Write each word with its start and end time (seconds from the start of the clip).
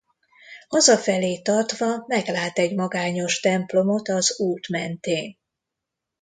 Hazafelé 0.67 1.41
tartva 1.41 2.03
meglát 2.07 2.57
egy 2.57 2.75
magányos 2.75 3.39
templomot 3.39 4.09
az 4.09 4.39
út 4.39 4.67
mentén. 4.67 5.37